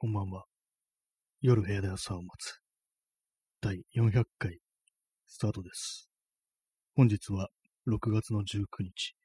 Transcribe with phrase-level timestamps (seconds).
[0.00, 0.44] こんばんは。
[1.40, 2.60] 夜部屋で朝を待つ。
[3.60, 4.60] 第400回
[5.26, 6.08] スタートです。
[6.94, 7.48] 本日は
[7.88, 9.16] 6月の19日。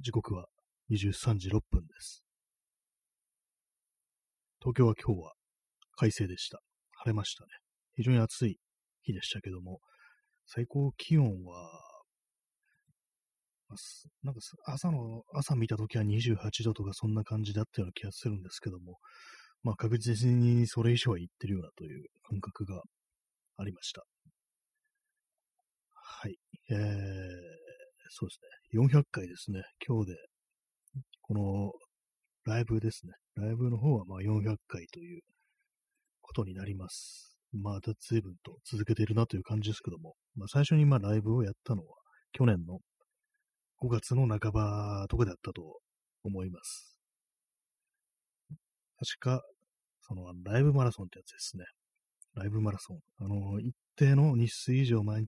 [0.00, 0.46] 時刻は
[0.90, 2.24] 23時6分です。
[4.60, 5.32] 東京は今日は
[5.94, 6.62] 快晴でした。
[6.92, 7.50] 晴れましたね。
[7.94, 8.58] 非常に暑い
[9.02, 9.80] 日でしたけども、
[10.46, 11.68] 最高気温は、
[14.22, 18.96] なんか朝の、朝見たときは28度とかそんな感じだったような気がするんですけども、
[19.64, 22.82] まあ確実にそれ以上は言ってるようなという感覚が
[23.56, 24.04] ありました。
[25.94, 26.36] はい。
[26.70, 26.78] えー、
[28.10, 28.38] そうです
[28.76, 28.80] ね。
[28.80, 29.62] 400回ですね。
[29.86, 30.16] 今日で、
[31.22, 31.72] この
[32.44, 33.12] ライブですね。
[33.36, 35.22] ライブの方はまあ400回という
[36.20, 37.38] ことになります。
[37.52, 41.96] まあ、随分と続けているなという感じですけども、まあ最初にまあライブをやったのは
[42.32, 42.80] 去年の
[43.80, 45.80] 5月の半ばとかだったと
[46.22, 46.98] 思います。
[48.98, 49.42] 確か、
[50.06, 51.64] そのライブマラソンってやつですね。
[52.34, 52.98] ライブマラソン。
[53.20, 55.26] あの、一定の日数以上前に、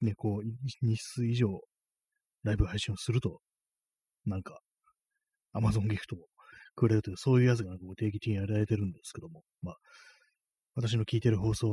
[0.00, 1.60] ね、こう、日数以上
[2.42, 3.40] ライブ配信をすると、
[4.26, 4.60] なんか、
[5.52, 6.18] アマゾンギフトを
[6.74, 9.76] くれるという、そういうやつが定期的にやられてるんですけども、まあ、
[10.74, 11.66] 私の聞いてる放送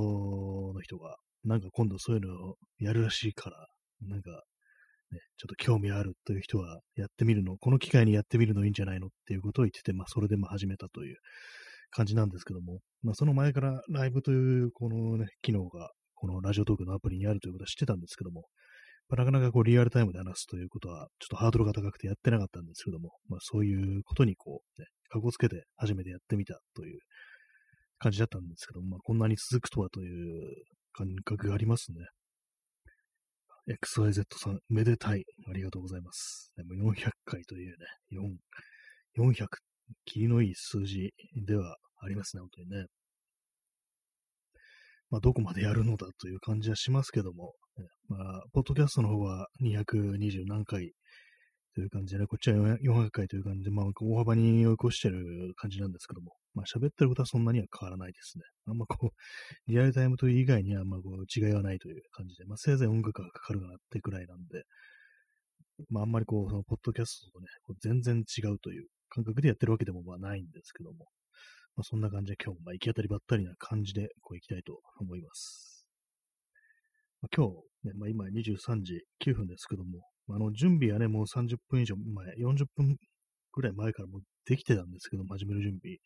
[0.75, 3.67] の人が、なんか今度そういうのをやるらしいから、
[4.01, 4.29] なんか、
[5.11, 11.17] ね、ちょっと興味あるという人はやってみるの、この機会にやってみるのいいんじゃないのっていうことを言ってて、まあ、それでまあ始めたという
[11.91, 18.43] 感じなんですけども、まあ、その前からライブというこのね、機能が、このラジオトークのアプリにあるということは知ってたんですけども、
[19.09, 26.99] まなかなかこうリアルタイムで話すということは、ちょっとハードルが高くてやってなかったんですけども、まあそういうことにこう、ね、かこつけて初めてやってみたという
[27.97, 30.53] 感じだったんですけども、まあこんなに続くとはという
[30.93, 32.05] 感覚がありますね。
[33.67, 35.23] XYZ さん、めでたい。
[35.47, 36.51] ありがとうございます。
[36.55, 37.85] でも400回というね、
[39.17, 39.47] 4、400、切
[40.15, 41.13] りのいい数字
[41.45, 42.85] ではありますね、本当にね。
[45.09, 47.53] まあ、どこまでやるのだという感じはしますけども、
[48.07, 50.91] まあ、ポッドキャストの方は220何回
[51.75, 58.43] という感じでね、こっちは400回という感じで、まあ、大幅に追い越してる感じなんですけども、まあ、喋ってることはそんなには変わらないですね。
[58.67, 64.63] あんまこう、リアルタイムという以外には、まあ、こう、違いはないという感じで、まあ、せいぜい音楽がかかるなってくらいなんで、
[65.89, 71.07] まあ、あんまりこう、その、ポッドキャストとね、こう全然違うという感覚でやってるわけでもまあないんですけども、
[71.75, 75.85] まあ、そんな感じで今日もまあ行き当たりばったりな感じでこう行きたいと思います。
[77.21, 79.99] まあ、今日、ね、まあ、今23時9分ですけども、
[80.29, 82.97] あ、の準備はね、もう30分以上前、40分
[83.51, 85.97] ぐらい前からもうできてたんですけど、真面目な準備。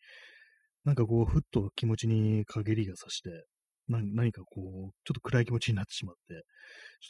[0.84, 3.30] なんかこう、ふっと気持ちに陰りがさして、
[3.88, 6.42] 何かこう、ちょっと暗い気持ちになってしまって、ちょっ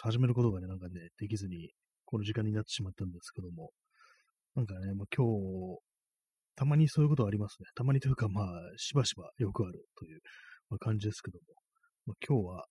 [0.03, 1.71] と始めることがね、なんかね、できずに、
[2.04, 3.71] この時間になってしまったんですけども、
[4.54, 5.78] なんかね、まあ、今日、
[6.56, 7.66] たまにそういうことはありますね。
[7.75, 10.20] たまにというか、まあ、しばしばよくあるという、
[10.70, 11.44] まあ、感じですけども、
[12.06, 12.65] まあ、今日は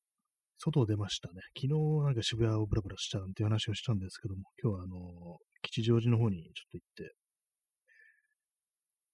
[0.59, 1.41] 外を出ましたね。
[1.59, 1.73] 昨日
[2.05, 7.15] なんか渋谷をブラブラしたなんていう話をしたんですけども、今日はあの、吉祥寺の方にちょっと行って、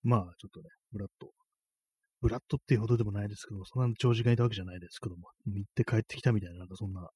[0.03, 1.31] まあ、ちょっとね、ブラッと、
[2.22, 7.09] ブラッとっていうほどでもないですけども、そんな長時間いたわけじゃないですけども、行って帰ってきたみたいな、なんかそんな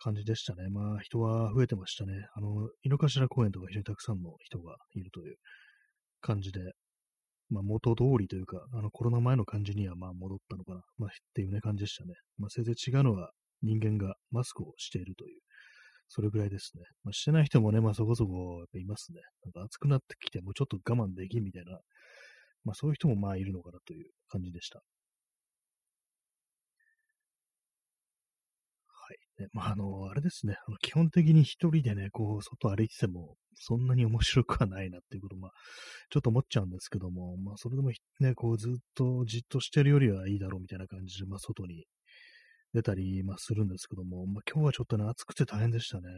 [0.00, 0.68] 感じでしたね。
[0.70, 2.26] まあ、人は増えてましたね。
[2.34, 5.36] あの、井の頭公園とか非常にたくさんの人がいるという
[6.20, 6.60] 感じで、
[7.50, 12.14] まあ、元通りというか、あの、コロナ前の感じには、まあ、戻ったのかな、まあ、っていうね、感じでしたね。
[12.38, 13.30] まあ、せいぜい違うのは、
[13.62, 15.40] 人間がマスクをしているという、
[16.08, 16.84] それぐらいですね。
[17.04, 19.20] まあ、してない人もね、まあ、そこそこ、やっぱいますね。
[19.44, 21.80] なんか暑くなってきて、もうちょっと我慢できんみたいな、
[22.64, 24.82] まあ、そういう人もまあ、いるのかなという感じでした。
[28.88, 29.29] はい。
[29.40, 30.56] ね、まあ、あの、あれですね。
[30.66, 35.50] あの基本的に一人でね、こう、外歩いてても、そんなに面白くはないなっていうこと、まあ、
[36.10, 37.90] ちょっと思っちゃうんですけども、まあ、それでも
[38.20, 41.84] ね、こう、ずっとじっとしてるよりはいいだろうみたいな感じで、まあ、外に
[42.74, 46.08] 出たり、まあ、するんですけども、まあ、今日はちょっとね、暑くて大変でしたね。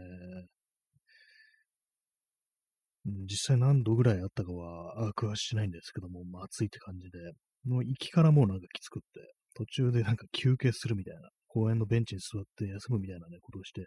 [3.05, 7.19] 実際何度ぐらいあったかは、把握はしないんですけども、まあ、暑いって感じで、
[7.65, 13.87] もう行きからもうなんかきつくって、途中でなんか休憩するみたいな、公園のベンチに座って休むみたいなね、ことをして、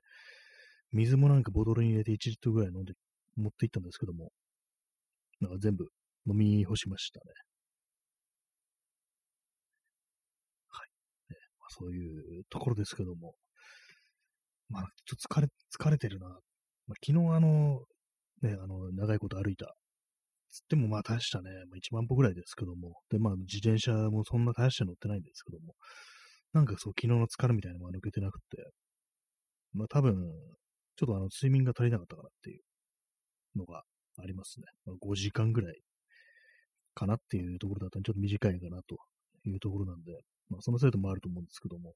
[0.91, 2.94] 水もなんかボトルに入れて1リットルぐらい飲んで、
[3.35, 4.29] 持って行ったんですけども、
[5.41, 5.85] なんか全部
[6.27, 7.25] 飲み干しましたね。
[10.69, 11.33] はい。
[11.33, 13.33] ねまあ、そういうところですけども、
[14.69, 15.47] まあ、ちょっと疲れ、
[15.77, 16.27] 疲れてるな。
[16.27, 16.39] まあ、
[17.06, 17.81] 昨日あの、
[18.41, 19.73] ね、あの、長いこと歩いた。
[20.51, 25.75] つってもまあ大したね、まあ、1万歩ぐらいですけども、で、まあ自転車もそんな大して乗ってないんですけども、
[26.56, 28.72] なんかそう昨日の疲れみたいなのが抜けてなくて、
[29.74, 30.16] まあ多分、
[30.96, 33.84] ちょっとあの睡眠が足りなかったかなっていうのが
[34.18, 34.66] ありますね。
[34.86, 35.75] まあ、5時間ぐらい
[36.94, 38.96] かなっていうところだったらちょっと短いかなと
[39.44, 40.13] いうところなんで、
[40.50, 41.92] まあ、そのせいでもあると思うんですけども、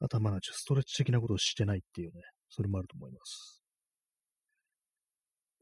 [0.00, 3.62] あとはまあ、ストレッチ的なことをしてないっていうね、それもあると思います。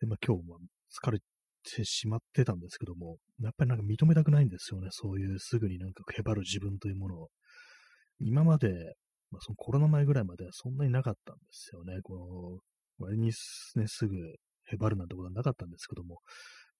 [0.00, 0.58] で、まあ今日も
[0.94, 1.18] 疲れ
[1.62, 4.88] てしまってたんですけども、やっぱりなんか認めたくないんですよね。
[4.90, 7.28] そういうすぐになんかへばる自分というものを。
[8.18, 8.68] 今まで、
[9.30, 12.00] まあそのコロナ前ぐらいまではそんなになかったんですよね。
[12.02, 12.60] こ
[12.98, 13.32] の、割にね、
[13.86, 16.20] すぐへばるなんてことはなかったんですけども、やっ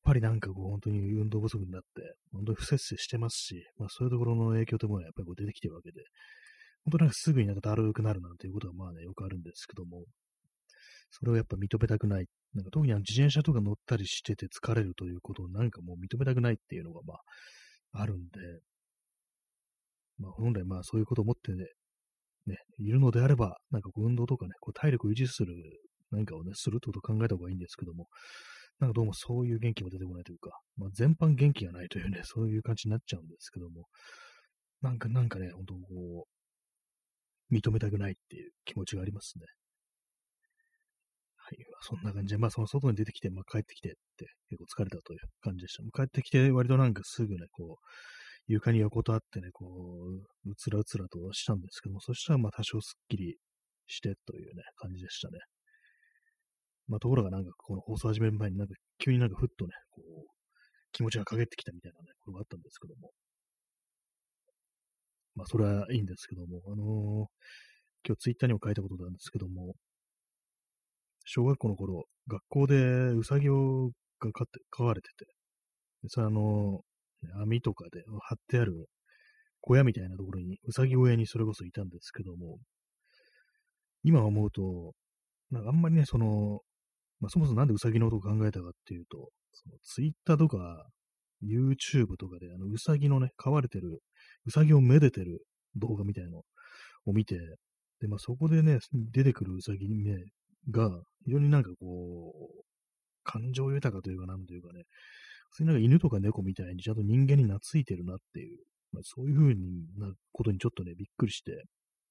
[0.05, 6.01] ぱりなんかこう本当に運動不足になって、本当に不節制してますし、まあそういうところの影響というものはやっぱりこう出てきてるわけで、
[6.85, 10.05] 本当なんかすぐになんかだるくなるなんていうことはまあね、よくあるんですけども、
[11.11, 12.27] それをやっぱ認めたくない。
[12.55, 18.41] なんか特にあの自転車とか乗ったりしてて疲れるということをなんかもう認めたくないっていうのがまああるんで、
[20.19, 21.67] まあ本来まあそういうことを思ってね、
[22.47, 25.55] ね、いるのであれば、なんかこう運動とかね、こう体力を維持する
[26.11, 28.09] 何かをね、するってことを考えた方がいいんですけども、
[28.79, 33.87] なんかどうもそういう元気も出てこないというか、まあ全般元気がないというね、 そういう感じになっちゃうんですけども、
[34.81, 36.27] なんかなんかね、本当こ
[37.51, 39.45] う、認めたくないっていう気持ちがありますね。
[41.55, 41.59] い。
[41.83, 45.83] そんな感じで、まあその外に出てきて、まあ帰ってきてって結構疲れたという感じでした。
[45.93, 47.85] 帰ってきて割となんかすぐね、こう、
[48.47, 49.67] 床に横たわってね、こ
[50.45, 53.37] う、うつらうつらとしたんですけども、そしたらまあ多少スッキリ
[53.87, 55.39] してというね、感じでしたね。
[56.89, 60.27] まあところがなんかこの放送始める前になんか急になんかふっとね、こう、
[60.93, 63.11] 気持ちがかけってきたみたいなね、ことがあったんですけども。
[65.37, 67.27] まあそれはいいんですけども、あのー、
[68.07, 69.75] 今日ツイッターにも書いたことなんですけども、
[71.33, 72.77] 小学校の頃、学校で
[73.13, 75.27] ウサギをが飼って、飼われてて、
[76.03, 76.81] でさ、あの、
[77.41, 78.89] 網とかで貼ってある
[79.61, 82.59] 小屋みたいなところに、うさぎ小屋にそれこそいたんですけども、
[84.03, 84.93] 今思うと、
[85.53, 86.63] なんかあんまりね、その、
[87.21, 90.85] まあ、そもそもなんでうさぎのことを考えたかっていうと、そのツイッターとか
[91.45, 94.01] YouTube とかで、あの、うさぎのね、飼われてる、
[94.47, 95.45] うさぎをめでてる
[95.77, 96.39] 動画みたいの
[97.07, 97.37] を見て、
[98.01, 100.17] で、まあ、そこでね、出てくるうさぎね、
[100.71, 100.91] が、
[101.25, 102.63] 非常になんかこう、
[103.25, 104.85] 感情豊かというか、なんというかね、
[105.51, 108.59] 普通になんか犬とか猫みたいにちゃんと人間に懐いてるなっていう、
[108.93, 109.55] まあ、そういう風
[109.99, 111.65] なことにちょっとね、びっくりして、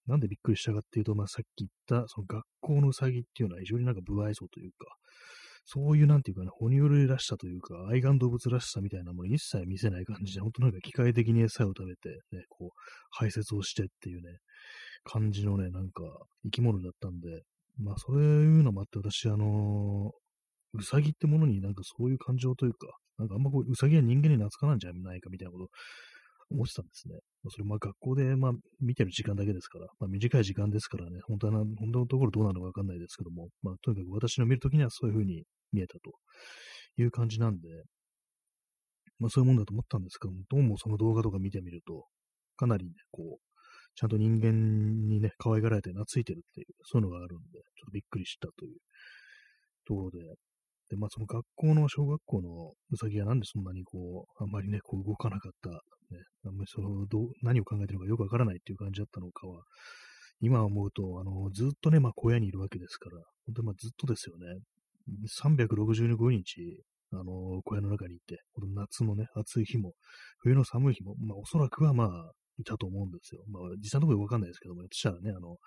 [0.07, 4.85] なんでびっくりしたかっていうと、まあ、さっき言った、その学校のうさぎっていうのは非常になんか不愛想というか、
[5.65, 12.69] そういうなんていうかね、哺乳類らしさというか、愛玩動物らしさみたいなもの一切見せない感じで、本当なんか機械的に餌を食べて、ね、こう、
[13.11, 14.39] 排泄をしてっていうね、
[15.03, 16.01] 感じのね、なんか
[16.43, 17.43] 生き物だったんで、
[17.81, 20.11] まあ、そういうのもあって、私、あの
[20.73, 22.87] うさぎってものになんかそういう感情というか、
[23.17, 25.67] なんかあんまこう、うさぎは人間に懐かなんじゃないかみたいなこと
[26.51, 27.15] 思ってたんですね。
[27.43, 36.11] まあ、それまあ学校でまあ見てる時間だけですから、まあ短い時間ですからね、本当は、本当のところどうなのかわかんないですけども、まあとにかく私の見るときにはそういうふうに見えたと
[36.97, 37.67] いう感じなんで、
[39.19, 42.05] まあそういうもんだと思ったんですけども、どうもその動画とか見てみると、
[42.57, 43.48] かなりね、こう、
[43.99, 48.77] ちゃんと人間にね、可愛がられて懐いてるっていう、そういうのがあるんで、ちょっとびっくりしたという
[49.85, 50.19] ところで、
[50.89, 55.75] で、まあその学校の小学校のうさぎはなんでそんなにこう、あんまりね、こう動かなかった、ね、
[56.45, 59.63] あんまりそのどう、何を考えてるのかよくわからないっていう感じだったのかは、
[60.39, 63.17] 今思うと、あの、ずっとね、まあ小屋にいるわけですから、
[63.47, 64.47] 本当にまあずっとですよね。
[65.27, 66.79] 365日、
[67.11, 69.91] あの、小屋の中にいて、この夏のね、暑い日も、
[70.37, 73.43] 冬の寒い日も、まあおそらくはまあ、いたと思うんですよ。
[73.47, 75.57] まあ実際のところわかんないですけども、そしたらね、あの、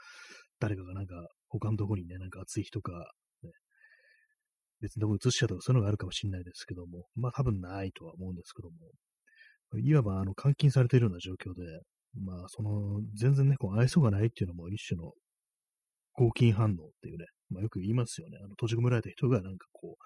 [0.60, 1.14] 誰かがなんか、
[1.48, 3.10] 他のところにね、なんか暑い日とか、
[4.80, 8.76] 別にどころに移しちゃとかそういうのがあるかもしれないですけども、まあ多分ないとは思うんですけども、
[9.80, 11.62] いわばあの監禁されているような状況で、
[12.20, 15.12] まあその、全然ね、こう愛想がないっていうのも一種の
[16.12, 18.38] 抗菌反応っていうね、まあよく言いますよね。
[18.40, 20.04] あの閉じ込められた人がなんかこう、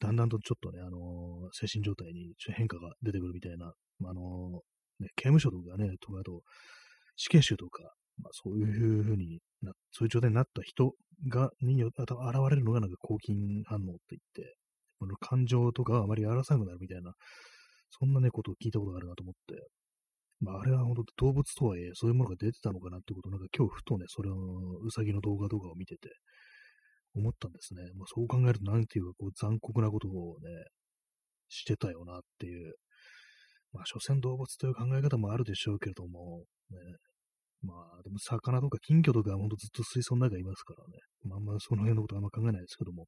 [0.00, 1.00] だんだんとちょっとね、あのー、
[1.52, 4.62] 精神状態に変化が出てくるみたいな、まあ、の、
[5.00, 6.42] ね、刑務所とかね、とかあと、
[7.16, 7.82] 死刑囚とか、
[8.22, 10.94] まあ、そういうふうにな、そういう状態になった人
[11.28, 11.94] が、に現
[12.50, 14.56] れるのがなんか抗菌反応って言って、
[14.98, 17.12] この感情とかあまり荒さなくなるみたいな、
[17.90, 19.68] そんなね、ことを聞いたことがあるなと思って、
[20.40, 24.34] まあ、あれは本当動物とはいえ、そういうものが出てたのかなってことを、なんか今日ふとね、それを、
[24.82, 26.08] うさぎの動画とかを見てて、
[27.14, 27.82] 思ったんですね。
[27.96, 30.48] まあ、そう考えると、なんていうか、こう、残酷なことをね、
[31.48, 32.74] してたよなっていう。
[33.72, 36.78] まあ、所詮動物という考え方もあるでしょうけれども、ね、
[37.62, 40.98] まあ、でも魚とか金魚とかほんとずっと水槽の中にいますからね。
[41.24, 43.06] まあ、あんまその辺のことはあんま考えないですけども、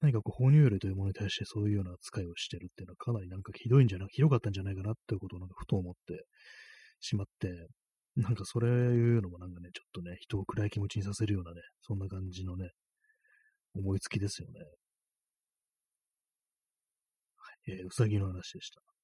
[0.00, 6.26] 何かこう、哺乳類というものに対してそういうような扱いをしてるっていうのはかなりなんかひどいんじゃな、ひどかったんじゃないかなっていうことをなんかふと思って
[7.00, 7.68] しまって、
[8.16, 12.70] なんかそれいうのもなんかね、ちょっとね、人を暗い気持ちにさせるようなね、そんな感じのね、
[13.74, 14.60] 思いつきですよね。
[17.36, 18.95] はい、えー、うさぎの話でした。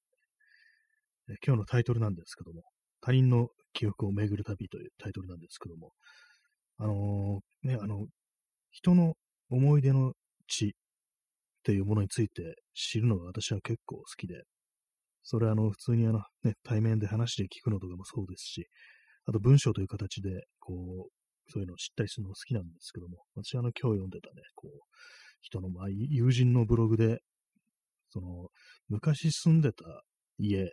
[1.44, 2.62] 今日のタイトルなんですけども、
[3.00, 5.92] 他人の記憶を巡る旅というタイトルなんですけども、
[6.78, 8.06] あのー、ね、あの、
[8.70, 9.14] 人の
[9.50, 10.12] 思い出の
[10.48, 10.70] 地っ
[11.64, 14.42] ていうものについて知るのが私は結構好きで、
[15.22, 18.66] それはあの、普通にあの、ね、対面で話で聞くのとかもそうですし、
[19.26, 24.80] あと文章という形で、こう、そういうのを知ったりするの好きなんですけども、私はあの、今日読んでたね、こう、
[25.40, 27.20] 人の、まあ、友人のブログで、
[28.10, 28.48] その、
[28.88, 29.84] 昔住んでた
[30.38, 30.72] 家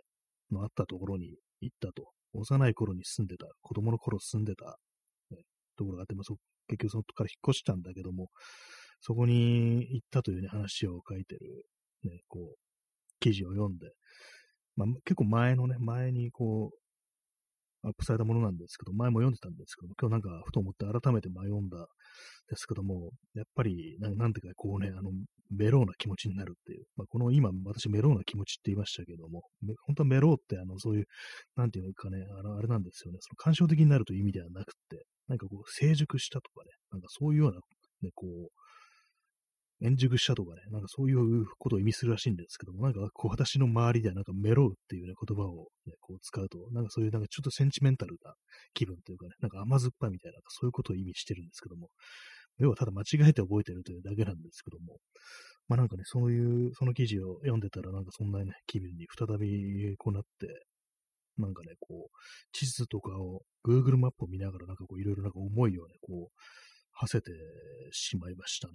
[0.52, 2.10] のあったところに行ったと。
[2.32, 4.76] 幼い頃に住んでた、子供の頃住んでた、
[5.30, 5.38] ね、
[5.76, 6.36] ところがあって、まあ、そ
[6.68, 8.28] 結局そこから引っ越したんだけども、
[9.00, 11.64] そこに行ったというね、話を書いてる、
[12.04, 12.58] ね、こう、
[13.18, 13.90] 記事を読んで、
[14.76, 16.79] まあ、結構前のね、前にこう、
[17.82, 21.86] アップされたものなんですけど、前も読んでたんですけど、今日なんかふと思って改めて読んだ
[22.50, 25.10] ですけども、やっぱりな、なんていうかこうね、あの、
[25.50, 26.84] メローな気持ちになるっていう。
[26.96, 29.42] まあ、この今、私メローな気持ちって言いましたけども、
[29.86, 31.06] 本当はメローってあの、そういう、
[31.56, 37.60] なんていうかね、あの、あれなんですよね、その感傷的になるという意味ではなくて、なんかこう、成熟したとかね、なんかそういうような、
[38.02, 38.48] ね、こう、
[39.82, 48.34] 円熟したとかね、なんかそういうことを意味するらしいんですけども、なんかこう私の周りではなんかメロウっていうね言葉を、ね、こう使うと、なんかそういうなんかちょっとセンチメンタルな
[48.74, 51.88] 気分というかね、なんか甘酸っぱいみたいな、そういうことを意味してるんですけども、
[52.58, 54.98] 要はただ間違えて覚えてるというだけなんですけども、
[55.68, 60.48] まあなんかね、そういう、その記事を読んでたらなんかそんなね、気分に再びこうなって、
[61.38, 62.18] なんかね、こう、
[62.52, 66.36] 地図とかを、Google マップを見ながらなんかこういろいろなんか思いをね、こう、
[66.92, 67.32] 馳せて
[67.92, 68.74] しまいましたね。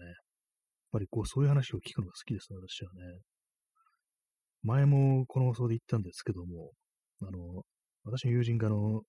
[0.95, 3.19] ぱりこう、そういう話を聞くのが好きです、私はね。
[4.63, 6.71] 前もこの放送で言ったんですけども、
[7.21, 7.63] あの、
[8.05, 9.01] 私の友人があの、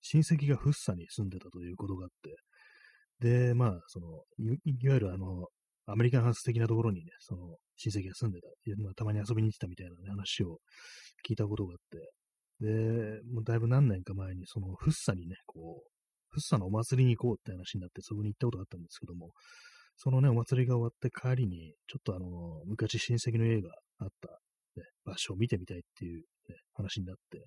[0.00, 2.36] 親戚がフッサに住んでたということがあって、
[3.20, 4.06] で、まあ、その、
[4.64, 5.46] いわゆるあの、
[5.86, 8.48] アメリカンハウス的なところにね、その、親戚が住んでた、
[8.94, 10.58] たまに遊びに行ってたみたいな、ね、話を
[11.28, 12.10] 聞いたことがあって、
[12.60, 15.88] で、もうだいぶ何年か前に、その、フッサにね、こう、
[16.30, 19.30] フッサのお祭りに行こうって話になって、そこに行ったことがあったんですけども、
[19.96, 24.28] そのね、お祭りが終わって帰りに、ちょっとあの、昔親戚の家があった、
[24.76, 27.46] ね、場所を見てみたいっていう、ね、話になって、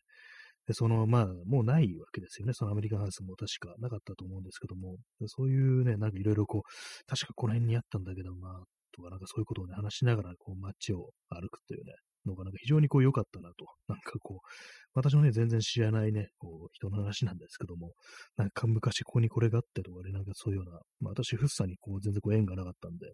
[0.67, 2.53] で、その、まあ、もうないわけですよね。
[2.53, 6.61] そのアメリカンハウスも確かなかったと思うんですけども、そういうね、なんかいろいろこう、
[7.07, 11.93] 確かこの辺にあったんだけど、な、とか、なんかそういうことをね、話しながら、こう、街を歩くというね、
[12.27, 13.65] のが、なんか非常にこう良かったなと。
[13.87, 14.47] なんかこう、
[14.93, 17.93] 私もね、全然知らないね、こう、人の話なんですけども、
[18.35, 23.13] なんか昔ここにこれがあってとかね、なんかそういうような、まあ私、フッサにこう、全然こう縁がなかったんで、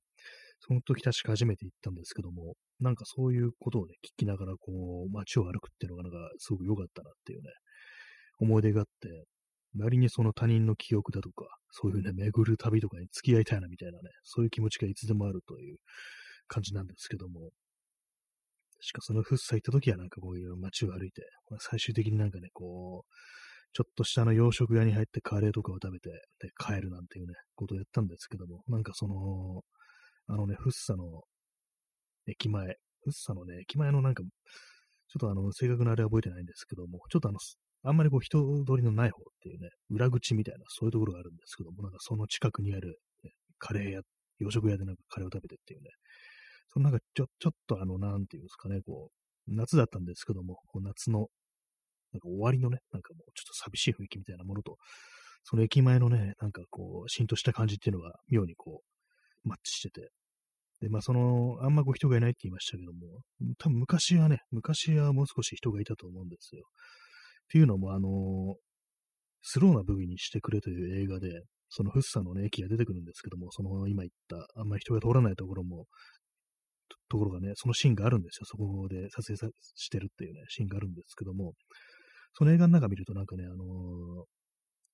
[0.59, 7.49] その時確か初めて行ったんですけども、なんかそういうことをね、聞きながらこう、街を歩くっていうのがなんかすごく良かったなっていうね、
[8.39, 9.25] 思い出があって、
[9.75, 15.77] 周にその他人の記憶だとか、そういうね、巡る旅とかに付き合いたいなみたいなね、そういう気持ちがいつでもあるという
[16.47, 17.49] 感じなんですけども、
[18.83, 21.23] しかそのフッサ行った時はなんかこういう街を歩いて、
[21.59, 23.13] 最終的になんかね、こう、
[23.73, 26.09] ちょっとしたの洋食屋に入ってカレーとかを食べて、
[26.39, 29.61] で、帰るなんていうね、ことをやったんですけども、なんかその、
[30.27, 31.23] あのね、フッサの
[32.27, 34.29] 駅前、フッサのね、駅前のなんか、ちょ
[35.17, 37.39] っとあの、正確なあれは覚えてないんですけども、ちょっとあの、
[37.85, 44.01] あんまりこう人通りのない方っていうね、裏口みたいな、そういうところがあるんですけども、なんかその近くにある、ね、カレー屋、
[44.39, 45.89] 洋食屋でなんかカレーを食べてっていうね、
[46.69, 49.09] そのなんかちょ、ちょっとあの、なんていうんですかね、こ
[49.47, 51.27] う、夏だったんですけども、こう夏の、
[52.11, 54.77] なんか終わりのね、なんかもうちょっと寂しい雰囲気みたいなものと、
[55.43, 58.81] その駅前のね、なんかこう、しんとした感じっていうのが妙にこ
[59.45, 60.09] う、マッチしてて、
[60.81, 63.21] で、まあその、あんまこう人がいないって言いましたけども、
[63.57, 66.63] 多分昔はね、昔はもう少し人がいたと思うんですよ。
[67.45, 68.55] っていうのも、あの
[69.43, 75.85] スローな部分にしてくれという映画で、そのフッサのね、駅が出てくるんですけども、その今言った、あんまり人が通らないところも
[77.13, 78.45] ところがね、そのシーンがあるんですよ。
[78.45, 81.53] そこで撮影さしてるっていうね、シーンがあるんですけども、
[82.33, 83.55] その映画の中見るとなんかね、あの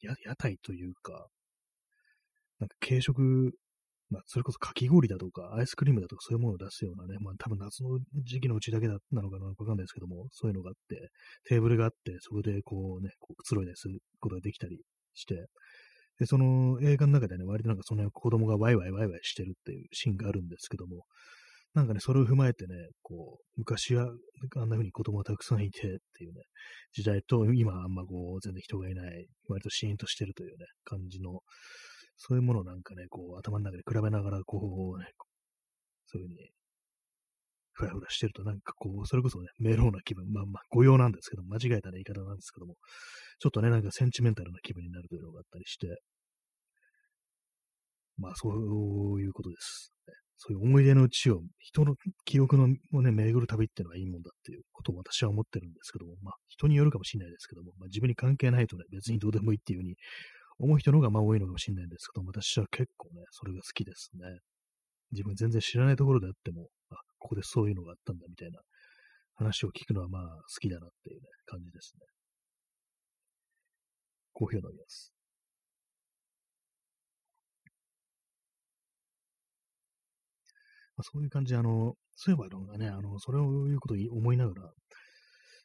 [0.04, 1.28] ー、屋台というか、
[2.60, 3.54] なんか軽食、
[4.10, 11.10] まあ、それこそかき氷だとか、アイスクリームだとか、そういうものを出すようなね、まあ、多分夏の時期のうちだけだなのかなわかんないですけども、そういうのがあって、
[11.48, 14.82] テーブルがあって、そこでこうね、こうくつろいですることができたり
[15.14, 15.48] して、
[16.20, 21.06] で、その映画の中でね、割となんかその子供がワイワイワイワイしてるっていうシーンがあるんですけども、
[21.76, 22.74] なんかね、それを踏まえてね、
[23.04, 24.04] こう、昔は
[24.58, 25.82] あんな風に子供がたくさんいてっ
[26.18, 26.42] ていうね、
[26.94, 31.42] 時代と、今あんまこう、全然人がいない、割とシーンとしてるというね、感じの、
[32.18, 35.06] そういうものをなんかね、こう、頭の中で比べながら、こう、ね、
[36.08, 36.50] そういう風に、
[37.72, 42.76] ふらふらしてると、なんかこう、それこそね、メローな気分、まあまあ、御用なんですけど、間違えた、ね、言い方なんですけども、
[43.40, 46.02] ちょっとね、なんかセンチメンタルな気分になるというのがあったりして、
[48.18, 49.94] まあ、そういうことです。
[50.42, 59.96] そういう思い出の地を、人の記憶のをね、巡る旅っていうのはいいもんだっていうことを私は思ってるんですけども、まあ、人によるかもしれないですけども、まあ、自分に関係ないとね、別にどうでもいいっていうふうに
[60.60, 64.40] 思う人の方がまあ多いのかもしれないんですけども、私は結構ね、それが好きですね。
[65.12, 68.62] 自分全然知らないところであっても、あ、ここでそういうのがあったんだみたいな
[69.36, 72.06] 話を聞くのはまあ好きだなっていうね、感じですね。
[74.32, 75.19] コーヒーを飲みます。
[81.00, 84.70] まあ、そういう感じで、あの、そういえばのがね、あの、それを言うことを思いながら、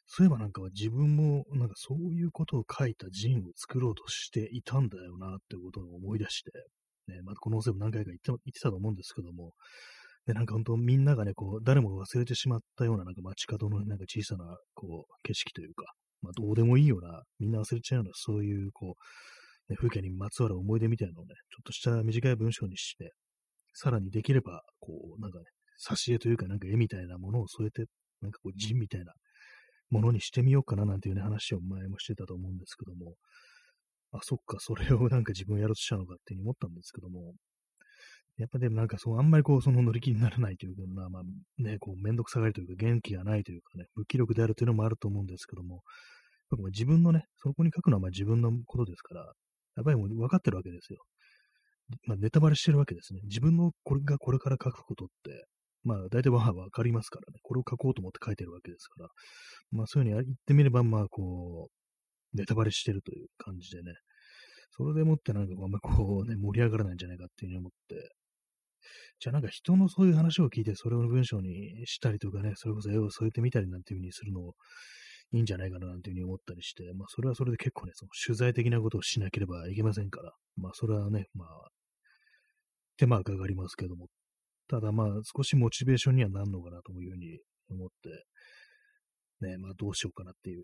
[0.07, 6.51] そういえばなんかは自分もなんかそういうことを書いたジンを作ろうとしていたんだよなってことを思い出して、
[7.09, 9.51] ね、またこの音声も何回か言って言ってたと思うんですけども、
[10.25, 15.83] で、なんか本当みんながね、こう、誰も忘れてしまったようななんか街角のなんか小さなこう、景色というか、
[16.21, 18.95] まあどうでもいいような、みんな忘れちゃうような、そういうこ
[19.67, 23.11] う、ね、風景にまつわる思い出みたいなのをね、ちょっとした短い文章にして、
[23.75, 25.45] さらにできれば、こう、なんかね、
[25.85, 27.85] 挿絵というかなんか絵みたいなものを添えて、
[28.21, 29.13] なんかこう、字みたいな
[29.89, 33.15] ものにしてみようかななんていうね、話を前もしてたと思うんですけども、
[34.13, 37.33] あ、そっか、それをなんか自分やろうとしたのかっていうふうに思ったんですけども、
[38.37, 41.23] やっぱでもなんかそう、あんまりこう、その乗り気にならないというか、まあまあ
[41.61, 45.83] ね、こう、めんどくさがりというか、元気がないというかね、無気力であるというのもあると思うんですけども、
[46.71, 49.21] 自分のね、そこに書くのはまあ自分のことですから、
[49.77, 50.99] やっぱりもう分かってるわけですよ。
[52.07, 53.21] まあ、ネタバレしてるわけですね。
[53.23, 55.45] 自分のこれがこれから書くことって、
[55.83, 57.39] まあ、大体は分かりますからね。
[57.43, 59.09] これを書こうと思って書いてるわけですから。
[59.71, 63.93] まあ、そういうふうに言ってみれば、まあ、こう、ネタバレしてるという感じでね。
[64.71, 68.09] それでもってなんか、あんまこうね、盛り上がらないんじゃないかっていうふうに思って、
[69.19, 74.53] じゃあなんか人のそういう話を聞いて、それを文章にしたりとかね、それこそ絵を添えてみたりなんていうふうにするのを
[75.31, 81.47] いいんじゃないかななんていうふうに思ったりして、まあそれはそれで結構ね、その取材的なことをしなければいけませんから、まあそれはね、まあ
[82.97, 84.07] 手間がかかりますけども、
[84.67, 87.39] ただまあ少しモチベーションにはなるのかなというふうに
[87.69, 87.89] 思っ
[89.41, 90.63] て、ね、まあどうしようかなっていう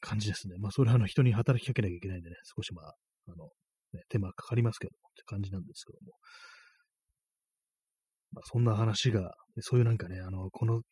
[0.00, 0.56] 感じですね。
[0.58, 2.94] まあそれはあの人に働きかけなきゃいけないんでね、少しまあ、
[3.28, 3.46] あの、
[3.94, 6.12] ね、手間かかりますけどもって感じなんですけども。
[8.32, 10.82] まあそんな話が、そういうなんかね、あの、この、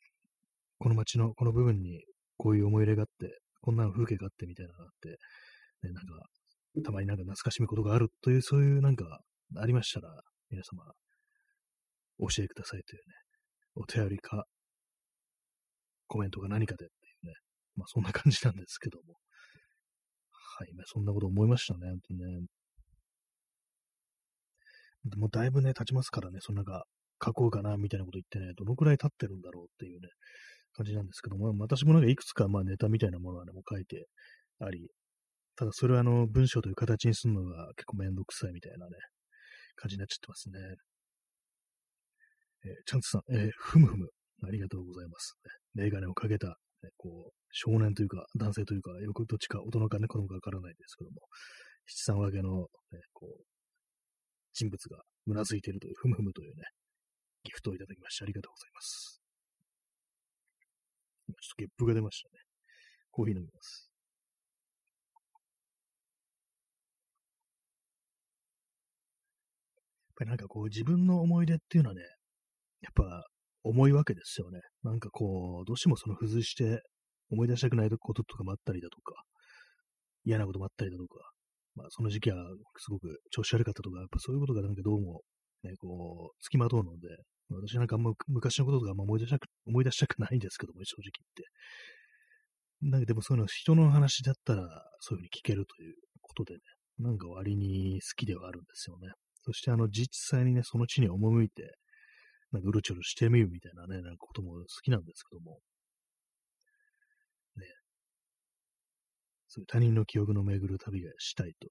[0.79, 2.05] この街のこの部分に
[2.41, 5.09] こういう思い入れがあって、こんなの風景があってみたいなのがあって、
[5.87, 6.25] ね、なんか、
[6.83, 9.21] たまになんか懐かしむことがあるという、そういうなんか、
[9.57, 10.09] ありましたら、
[10.49, 10.85] 皆様、
[12.33, 13.15] 教えくださいというね、
[13.75, 14.47] お便りか、
[16.07, 17.35] コメントが何かでっていうね、
[17.77, 19.15] まあそんな感じなんですけども。
[20.33, 22.47] はい、まあ、そんなこと思いましたね、本当にね。
[25.05, 26.85] でもだいぶね、経ちますからね、そのなんか、
[27.23, 30.09] 書こうかな、みたいなこと言ってね、どのくらい経ってるんだろうっていうね、
[30.73, 34.07] 感じなんですけども、私もなんかいくつかまあネタみたいなものはね、もう書いて
[34.61, 34.89] あり、
[35.57, 38.93] ただそれはあの文章という形にするのが結構めんどくさいみたいなね、
[39.77, 40.59] 感じになっちゃってますね。
[42.65, 44.09] えー、チャンツさん、えー、ふむふむ、
[44.47, 45.35] ありがとうございます。
[45.75, 51.21] ね、メガネをかけた、ね、こう、少年というか、男性というか、よくどっちか、大人かね、子供かわからないですけども、
[51.87, 53.45] 七三分けの、ね、こう、
[54.53, 56.65] 人物がうなずいているという、ふむふむというね、
[57.45, 59.20] ギフトをいただきまして、ありがとうございます。
[61.33, 62.43] ちょっとゲップが出ましたね。
[63.11, 63.91] コーヒー飲みます。
[70.07, 72.03] やっぱりなんかこう自分の思い出っていうのはね、
[72.83, 73.25] やっぱ
[73.63, 74.61] 重いわけですよね。
[74.83, 76.83] なんかこう、どうしてもその付随して
[77.31, 79.23] 思い出したくないこととかもあったりだとか、
[80.25, 81.31] 嫌なこともあったりだとか、
[81.75, 82.37] まあその時期は
[82.79, 85.23] すごく調子悪かったとか、やっぱそういうことがなんかどうも
[85.63, 87.09] ね、こう、付きまとうので、
[87.57, 91.45] 私なんかあんま昔のこととかあ思い出したく、思い出したくないんですけども、正直言って。
[92.83, 94.63] なんかでもそういうの人の話だったら
[95.01, 96.61] そういうふうに聞けるということでね、
[96.99, 99.09] なんか割に好きではあるんですよね。
[99.45, 101.75] そしてあの実際にね、その地に赴いて、
[102.53, 105.61] なんかうろちょろしてみるみたいなね、なんかことも好きなんですけども。
[107.57, 107.67] ね。
[109.49, 111.69] そういう他人の記憶の巡る旅がしたいと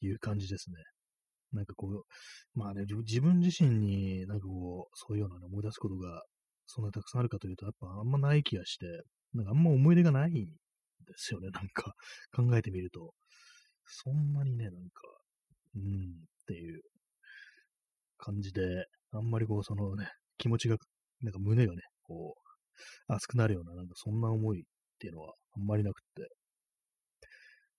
[0.00, 0.76] いう感じですね。
[1.56, 6.22] なんかこう、まあね、自分自身になんかこう、そういうようなの思い出すことが、
[6.66, 8.86] そんなにたくさんあるかというと、やっぱあんまない気がして、
[9.34, 10.48] なんかあんま思い出がないんで
[11.16, 11.94] すよね、なんか
[12.34, 13.12] 考えてみると。
[13.86, 15.02] そんなにね、なんか、
[15.76, 16.80] うん、っていう
[18.18, 20.76] 感じで、あんまりこう、そのね、気持ちが、
[21.22, 24.64] なんか胸がね、こう、熱くなるような、なんかそんな思いっ
[24.98, 26.28] ていうのはあんまりなくって、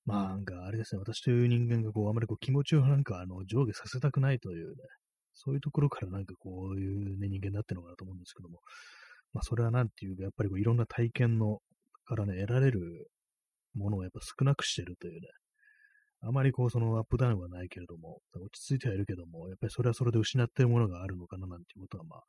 [0.08, 4.76] まあ、なんか、あれですね、私という人間が、こう、あまりこう気持ちをなんか、あの、上下させたくないというね、
[5.34, 8.62] そういうところからなんかこういうね、人間になってるのかなと思うんですけども、
[9.34, 11.60] まあ、それはなんていうか、やっぱりこういろんな体験の、
[12.06, 13.12] からね、得られる
[13.76, 15.28] ものをやっぱ少なくしてるというね、
[16.22, 22.20] あまりこう、そのアップダウンはないけれども、落ち着いてはいるけども、やっぱりそれはそれで失ってるものがあるのかななんていうことは、まあ、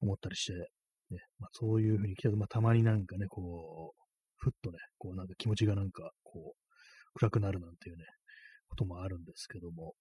[0.00, 0.52] 思ったりして、
[1.10, 6.67] ね、まあ、そういうふうに来たと、まあ、たまになんかね、こう、ふっとね、こうなんか気持ちがなんか、こう、
[7.14, 8.04] 暗くなるなんていうね、
[8.68, 9.94] こともあるんですけども、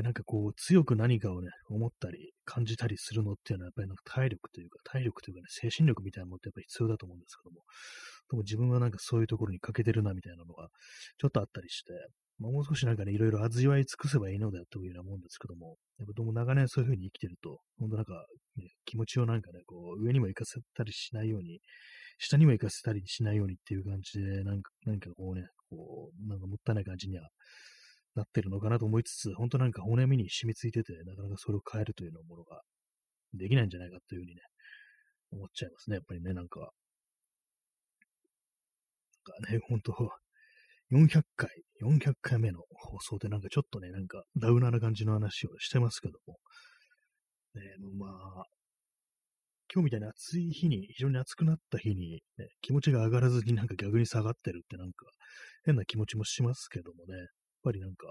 [0.00, 7.60] なんかこう、強く何かをね、思ったり、感じたりするのっていうのは、やっぱりなんか体力というか、体力というかね、精神力みたいなものってやっぱり必要だと思うんですけども、
[8.30, 10.68] でも自分はなんかそういうところに欠けてるなみたいなのが、
[11.18, 11.92] ちょっとあったりして、
[12.38, 18.14] まあ、もう少しなんかね、いろいろ味わい尽くせばいいのだというようなもんですけども、やっぱどうも長年そういうふうに生きてると、本当なんか、
[18.56, 21.60] ね、気持ちをなんかね、こう、上にも行かせたりしないように、
[22.18, 27.28] 下にも行かせたりしないようにっていう感じで、なんか、なんかこうね、こう、なんかもったいない感じには
[28.14, 32.62] なってるのかなと思いつつ、本当なんか骨身に染みついてて、なかなかそれを変えるというようなものが
[33.34, 34.42] できないんじゃないかというふうにね、
[35.32, 35.96] 思っちゃいますね。
[35.96, 36.68] やっぱりね、なんか、なん
[39.46, 39.92] かね、本当
[40.90, 41.48] 400回、
[41.80, 46.38] 400回目の放送でなんかちょっとね、なんかダウナーな感じの話をしてますけども、
[47.54, 47.62] ね、
[47.98, 48.44] まあ、
[49.74, 55.06] 今日みたいに暑い日に、非常に暑くなった日に、ね、気持ちが上がらずになんか逆に下がってるってなんか
[55.64, 57.26] 変な気持ちもしますけどもね、やっ
[57.64, 58.06] ぱりなんか、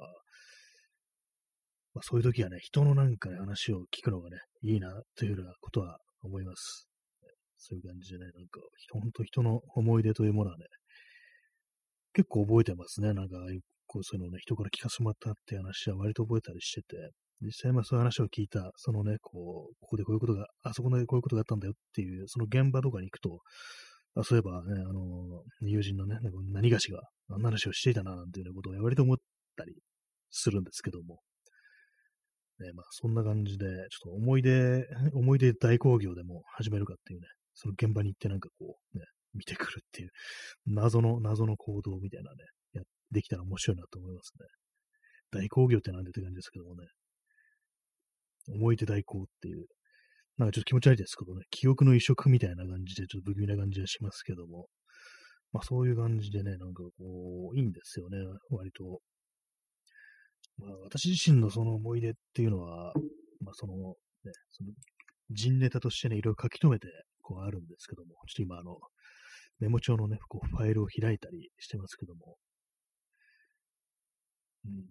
[1.94, 6.88] まあ、そういう時はね、人のなんかね、話を聞くのがね、いいな、というようなことは思います。
[7.58, 8.60] そういう感じでね、なんか、
[8.92, 10.66] 本当人の思い出というものはね、
[12.14, 13.14] 結構覚えてますね。
[13.14, 13.38] なんか、
[13.86, 23.40] こうそういうのをね、人から聞かせてもらったって話は割と覚えたりしてて、実際まあそういう話を聞いた、そのね、こう、ここでこういうことが、あそこでこういうことがあったんだよっていう、その現場とかに行くと、
[24.16, 26.18] あそういえばね、あの、友人のね、
[26.52, 29.18] 何がしが、あんな話をしていたな、なんていうようなことを割と思っ
[29.56, 29.74] たり
[30.30, 31.20] するんですけども。
[32.60, 40.10] ね、まあそんな感じで、ちょっと思い出、思い出大工業でも始めるかっていうね、その現場に行ってなんかこう、ね、見てくるっていう、
[40.68, 42.38] 謎の、謎の行動みたいなね、
[42.74, 44.46] や、できたら面白いなと思いますね。
[45.32, 46.88] 大工業ってなんでって感じですけどもね。
[48.50, 49.66] 思い出大工っていう、
[50.38, 54.68] なんかちょっと気持ち悪いですけどね、記憶の移植みたいな感じで、ちょっと不気味な感じはしますけども、
[55.54, 58.18] まあそういう感じでね、なんかこう、いいんですよね、
[58.50, 59.02] 割と。
[60.58, 62.94] まあ、私自身のその思い出っていうのは、
[63.42, 64.72] まあ、その、ね、その、
[65.30, 66.88] 人ネタとしてね、いろいろ書き留めて、
[67.22, 68.78] こうあるんですけども、ちょっと今、あの、
[69.60, 72.36] メモ帳のね、こう、ファイルを開いたりしてますけども、
[74.66, 74.86] うん、やっ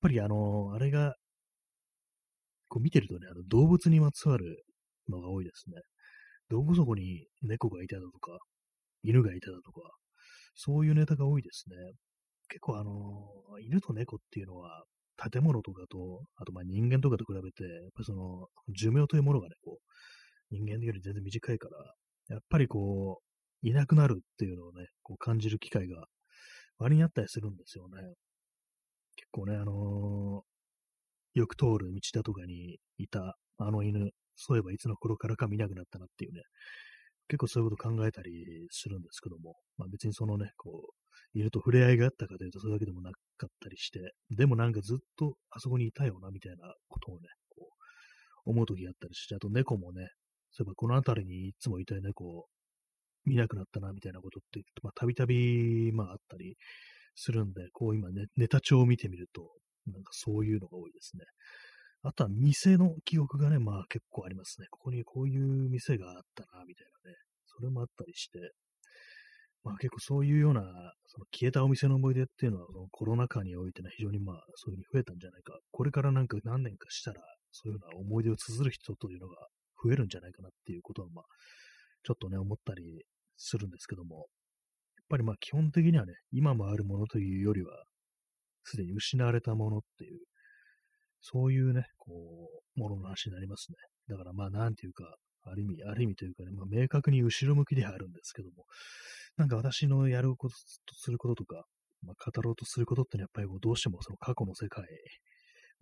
[0.00, 1.14] ぱりあの、あれが、
[2.68, 4.64] こう見てるとね、あの動物にまつわる
[5.08, 5.80] のが多いですね。
[6.48, 8.38] どこそこに猫がいただとか、
[9.02, 9.80] 犬がいただとか、
[10.54, 11.76] そういうネタが多いですね。
[12.48, 13.28] 結構あの、
[13.60, 14.84] 犬と猫っていうのは、
[15.30, 21.94] 建物とかと、あとまあ人間とかと比べて、やっぱりその、寿命というものがね、こう、人間より全然短いから、
[22.28, 23.20] やっぱりこ
[23.62, 26.06] う、いなくなるっていうのをね、こう感じる機会が
[26.78, 28.02] 割にあったりするんですよね。
[29.16, 30.44] 結構ね、あの、
[31.34, 36.42] よく通る道だとかにいたあの犬、そういえばいつの頃からか見なくなったなっていうね、
[37.28, 47.68] 結構そういうこと考えたりするんですけども、まあ別にそのね、こう、犬と触れ合いがあったかというと、それだけでもなかったりして、でもなんかずっとあそこにいたよな、みたいなことをね、こ
[48.46, 50.08] う、思う時があったりして、あと猫もね、
[50.50, 52.46] そういえばこの辺りにいつもいた猫を
[53.26, 56.56] 見なくなったな、みたいなことって、まあ、たびたび、まあ、あったり
[57.14, 59.50] するんで、こう今ね、ネタ帳を見てみると、
[59.92, 61.24] なんかそういうのが多いですね。
[62.02, 64.66] あとは店の記憶がね、まあ結構ありますね。
[64.70, 67.16] ここにこういう店があったな、みたいなね。
[67.46, 68.38] それもあったりして、
[69.64, 70.62] まあ結構そういうような、
[71.06, 75.58] その消えたお店の思い出っていうのは、そのコロナ禍においてね、非常にまあそういうふうに増えたんじゃないか。
[75.72, 77.20] これからなんか何年かしたら、
[77.50, 79.36] そういうような思い出を綴る人というのが
[79.82, 81.24] 増えるんじゃないかなっていうことは、まあ、
[82.04, 83.04] ちょっとね、思ったり
[83.36, 84.24] するんですけども、やっ
[85.08, 87.84] ぱりまあ基本的にはね、今もあるものというよりは、
[88.68, 90.20] すでに失われたものっていう、
[91.20, 92.12] そういうね、こ
[92.76, 93.76] う、ものの話になりますね。
[94.08, 98.64] だからまあ、なんていうか、ある意味、ある意味というかね、まあ、明確に後ろ向きではあるんですけども、
[99.36, 100.54] なんか私のやること
[100.86, 101.64] とすることとか、
[102.02, 104.84] まあ、語ろうとすることってのはやっぱりこうどうしてもその過去の世界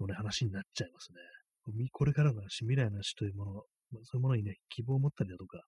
[0.00, 1.88] のね、話になっちゃいますね。
[1.90, 3.62] これからの話、未来の話というもの、まあ、
[4.04, 5.60] そういうものにね、希望を持ったりだとか、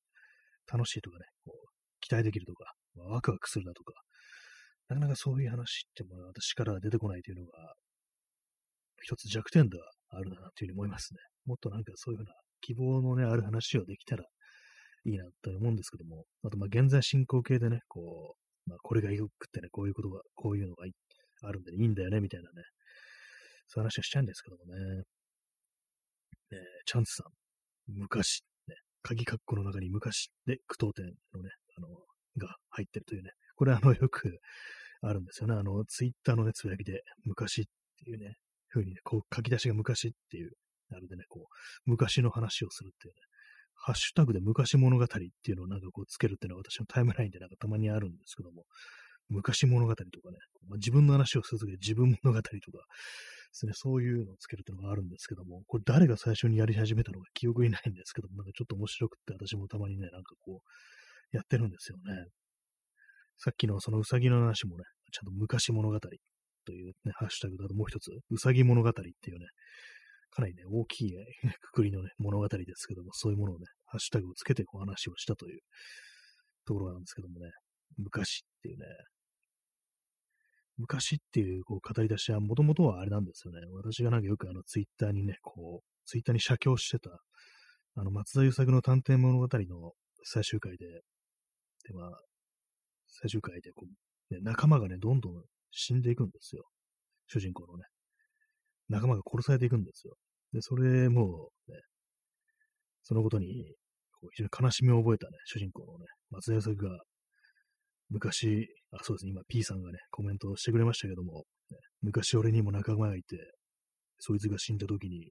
[0.72, 1.68] 楽しいとかね、こう
[2.00, 3.94] 期待できるとか、まあ、ワクワクするだとか、
[4.88, 7.74] なかなかそういう話っても私からは出てこないというのが、
[9.02, 11.20] 一つ弱点ではあるなというふうに思いますね。
[11.46, 14.24] もっとなんかそういうふうな希望のね、ある話をできたら
[15.04, 18.34] いいなと思うんですけども、あと、まあ、現在進行形でね、こ
[18.66, 20.84] う、まあ、これがよくってね、こういうことが、こういうのが
[21.42, 22.62] あるんで、ね、いいんだよね、みたいなね、
[23.66, 25.02] そういう話をしちゃうんですけどもね。
[26.50, 27.26] ねチャンスさん、
[27.94, 31.88] 昔、ね、鍵括弧の中に昔で句読点のね、あの、
[32.38, 34.38] が入ってるというね、これあの、よく、
[35.00, 35.54] あるんですよね。
[35.54, 37.64] あの、ツイッターのね、つぶやきで、昔っ
[38.04, 38.36] ていうね、
[38.68, 40.52] ふうにね、こう書き出しが昔っていう、
[40.92, 43.20] あれでね、こう、昔の話をするっていうね、
[43.74, 48.64] ハッシュタグで昔物語っていうのをなんかこうつけるっていうのは私のタイムラインでなんかたまにあるんですけども、
[49.28, 52.58] 昔物語とかね、まあ、自分の話をするとき自分物語とかで
[53.52, 62.26] すね、そういうのをつけるっていうのがあるんですけども、これ誰が最初にやり始めたのか記憶にないんですけども、なんかちょっと面白くって私もたまにね、なんかこう、やってるんですよね。
[63.38, 69.46] さっきのそのうさぎの話もね、ちゃんと昔物語というね、ハッシュタグだともう一つ、うさぎ物語っていうね、
[70.30, 71.12] かなりね、大きい、
[71.60, 75.60] くくりのね、物語ですけども、そういうものをね、ハッシュタグをつけてお話をしたという
[76.66, 77.50] ところなんですけどもね、
[77.96, 78.84] 昔っていうね、
[80.76, 83.60] 昔っていうこう語り出しはもともとはあれなんですよね。
[83.72, 87.10] 私がなんかよくあのツイッターにね、こう、ツイッターに写経してた、
[87.96, 92.10] あの松田優作の探偵物語の最終回で、で、まあ、
[93.08, 93.86] 最終回でこ
[94.30, 96.64] う、ね、仲間がね、どんどん死んでいくんですよ。
[97.26, 97.84] 主人公のね。
[98.88, 100.14] 仲間が殺されていくんですよ。
[100.52, 101.74] で、それもね、
[103.02, 103.74] そのことに、
[104.20, 106.98] こう非常に悲しみを覚えたね、主人公のね、松田優作が、
[108.10, 113.36] 昔、あ、そうですね、今 P さんがね、コメントしてくれましたけども、ね、昔俺にも仲間がいて、
[114.18, 115.30] そいつが死んだ時に、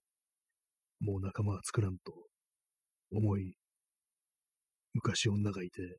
[1.00, 2.14] もう仲間は作らんと
[3.12, 3.56] 思い、
[4.94, 5.98] 昔女がいて、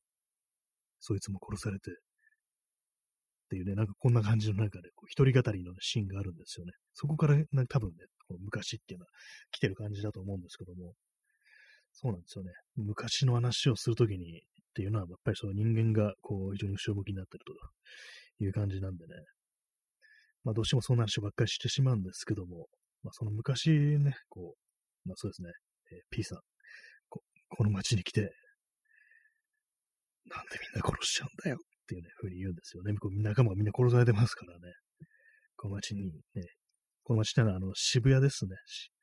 [1.01, 1.95] そいつも殺されて、っ
[3.49, 6.73] ていうね、なんかこんな感じの中で、こう一人語りの、シーンがあるんですよね。
[6.93, 7.37] そこから、
[7.69, 7.95] 多分ね、
[8.27, 9.11] この昔っていうのは
[9.53, 10.93] 来てる感じだと思うんですけども、
[11.93, 12.53] そうなんですよね。
[12.77, 14.43] 昔の話をするときにっ
[14.75, 17.45] ていうのは、やっぱりその人間がこう非常に後ろ向きになってる
[18.39, 19.15] という感じなんでね。
[20.45, 22.69] まあどうしてもそんな話ばっかりしてしまうんですけども、
[23.03, 25.51] まあその昔ね、こう、まあそうですね、
[25.93, 26.39] えー、P さん
[27.09, 28.31] こ、この街に来て、
[30.29, 32.95] なんでみんな殺しちゃうんだよっていうね、風に言うんですよね。
[32.95, 34.73] こう仲間がみんな殺されてますからね。
[35.57, 36.47] この街にね、
[37.03, 38.57] この街ってのはあの渋谷ですね。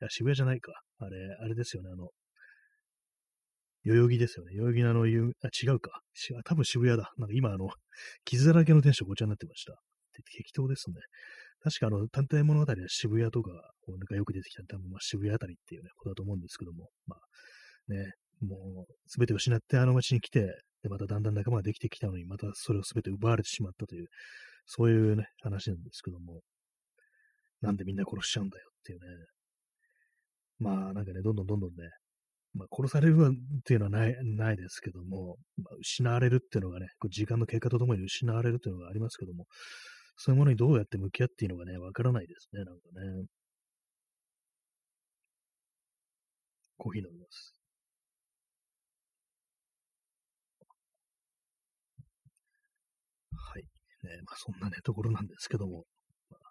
[0.08, 0.72] 渋谷じゃないか。
[0.98, 1.90] あれ、あれですよね。
[1.92, 2.08] あの、
[3.84, 4.56] 代々木ですよね。
[4.56, 6.00] 代々木のあの、あ、違うか。
[6.44, 7.12] 多分渋谷だ。
[7.18, 7.68] なんか今あの、
[8.24, 9.74] 傷だらけのテンションごちゃになってました。
[10.12, 10.96] 適当ですね。
[11.62, 13.50] 確かあの、探偵物語は渋谷とか、
[13.88, 20.46] なんかよく出てきた多分まあ渋谷あたりっていうね、ことだと思うんですけども、まあ、ね、もう、すべてを失ってあの街に来て、
[20.86, 24.06] で、まただんだん仲間ができてきたのに、またそれをすべて奪われてしまったという、
[24.66, 26.42] そういうね、話なんですけども、
[27.60, 29.06] なんでみんな殺しちゃうんだよっていうね。
[30.58, 31.76] まあ、なんかね、どんどんどんどんね、
[32.54, 39.46] まあ、殺されるっていうのはない、ないですけども、まあ、失われるっていうのがね、こう時間の経過とともに失われるっていうのがありますけども、
[40.16, 42.82] そういうものにどうやって向き合っていいのかね、わからないですね、なんか
[43.22, 43.26] ね。
[46.78, 47.54] コーヒー飲みます。
[53.32, 53.64] はい。
[54.06, 55.84] ね、まあそんなね、ところなんですけども、
[56.30, 56.50] まあ、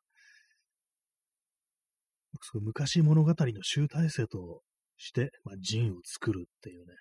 [2.61, 4.61] 昔物語の集大成と
[4.97, 6.93] して、まあ、ジンを作るっていうね、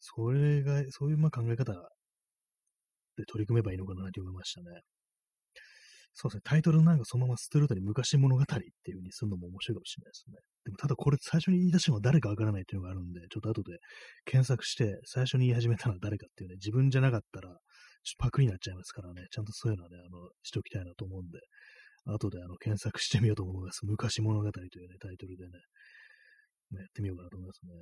[0.00, 1.72] それが、そういうま考え方
[3.16, 4.82] で取り組めばいいのかなと思いましたね。
[6.14, 8.62] そうですね、タイトルなんかそのまま捨てるとに昔物語っていう
[8.96, 10.36] 風にするのも面白いかもしれないですね。
[10.64, 13.78] でもただこれ最初に言い出したのは誰かわからないっていうのがあるんで、ちょっと後で
[14.24, 17.56] 検索して最初に言い始めたのは誰かっていうね、自分じゃなかったら、
[18.18, 21.38] パクになっちゃいますからね、ちゃんとそういうのはね、あの、しておきたいなと思うんで、
[22.06, 23.84] 後であの検索してみようと思います。
[23.84, 25.50] 昔物語というね、タイトルでね、
[26.72, 27.72] やってみようかなと思いますね。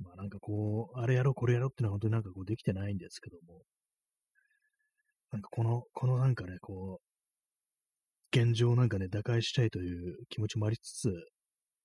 [0.00, 3.62] まあなんかこう、あれやろう、これやろうっていうのは本当になんかこうできてないんですけども、
[5.32, 11.12] なんかこの、このなんかね、こう、現状をなんかね、打開したいという気持ちもありつつ、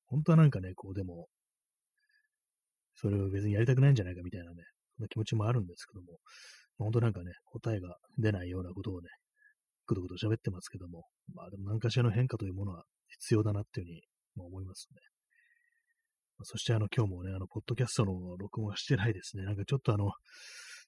[0.08, 1.28] 本当はなんかね、こうでも、
[2.96, 4.64] それを別にやりたくないんじゃないかみたいなね、
[4.98, 6.20] そんな気持ちもあるんですけども、
[6.78, 9.10] 本当なんかね、答えが出ないようなことをね、
[9.88, 14.02] ぐどぐど喋ってますけども、まあでも何かしらの変化というものは必要だなっていうふうに、
[14.36, 15.00] まあ、思いますね。
[16.44, 19.44] そしてあの、今日もね、あの、ポッドキャストの録音はしてないですね。
[19.44, 20.12] なんかちょっとあの、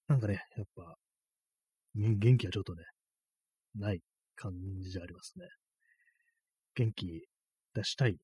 [0.07, 0.95] なんかね、やっぱ、
[1.95, 2.83] 元気はちょっとね、
[3.75, 4.01] ない
[4.35, 5.45] 感じじゃありますね。
[6.75, 7.25] 元気
[7.73, 8.17] 出したい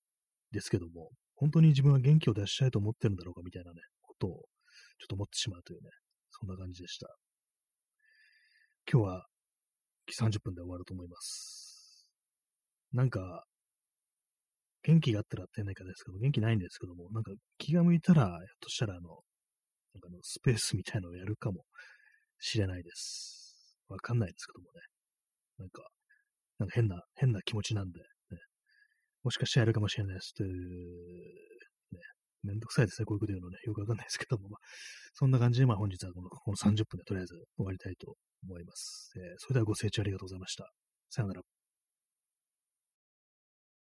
[0.52, 5.90] ですけども、本当に自分は元気を出したいと思ってるんだろうかみたいなね、ことをちょっと思ってしまうというね、
[6.30, 7.08] そんな感じでした。
[8.92, 9.26] 今日は
[10.12, 12.06] 30分で終わると思います。
[12.92, 13.46] なんか、
[14.84, 19.10] 元気があったらってないかですけど、元気ないんですけども、なんか気が向いたら、ひょっとしたらあの、
[19.94, 21.64] なんかのスペースみたいなのをやるかも
[22.40, 23.78] しれないです。
[23.88, 24.82] わかんないですけどもね。
[25.60, 25.84] なんか、
[26.60, 28.06] なんか変な、変な気持ちなんで、ね、
[29.24, 31.53] もしかしてやるかもしれないですという、
[32.44, 33.58] めんどくさいですね、こういうこと言うのね。
[33.66, 34.60] よくわかんないですけども、まあ、
[35.14, 39.12] そんな感じで、まあ本日はこのこの30分でとりあえず終わりたいと思います。
[39.18, 40.70] えー、それではご清聴ありがとうございました。
[41.10, 41.53] さよなら。